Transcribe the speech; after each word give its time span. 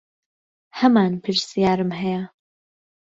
هەمان 0.79 1.11
پرسیارم 1.23 1.91
هەیە. 2.01 2.23